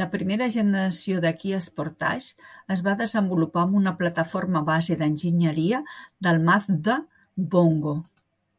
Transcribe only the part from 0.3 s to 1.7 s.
generació de Kia